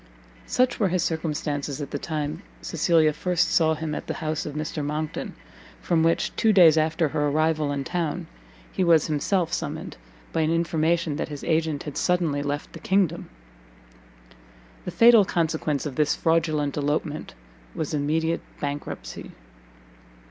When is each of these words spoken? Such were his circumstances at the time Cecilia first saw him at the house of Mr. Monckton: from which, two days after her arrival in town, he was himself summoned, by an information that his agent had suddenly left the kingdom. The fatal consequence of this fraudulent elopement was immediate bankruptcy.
Such 0.47 0.79
were 0.79 0.87
his 0.87 1.03
circumstances 1.03 1.79
at 1.79 1.91
the 1.91 1.99
time 1.99 2.41
Cecilia 2.63 3.13
first 3.13 3.51
saw 3.51 3.75
him 3.75 3.93
at 3.93 4.07
the 4.07 4.15
house 4.15 4.47
of 4.47 4.55
Mr. 4.55 4.83
Monckton: 4.83 5.35
from 5.79 6.01
which, 6.01 6.35
two 6.35 6.51
days 6.51 6.75
after 6.75 7.09
her 7.09 7.27
arrival 7.27 7.71
in 7.71 7.83
town, 7.83 8.25
he 8.71 8.83
was 8.83 9.05
himself 9.05 9.53
summoned, 9.53 9.97
by 10.33 10.41
an 10.41 10.49
information 10.51 11.17
that 11.17 11.29
his 11.29 11.43
agent 11.43 11.83
had 11.83 11.97
suddenly 11.97 12.41
left 12.41 12.73
the 12.73 12.79
kingdom. 12.79 13.29
The 14.85 14.89
fatal 14.89 15.23
consequence 15.23 15.85
of 15.85 15.97
this 15.97 16.15
fraudulent 16.15 16.77
elopement 16.77 17.35
was 17.75 17.93
immediate 17.93 18.41
bankruptcy. 18.59 19.33